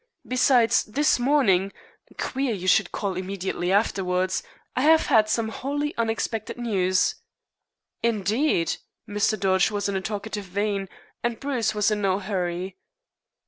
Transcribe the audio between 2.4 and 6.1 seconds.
you should call immediately afterwards I have had some wholly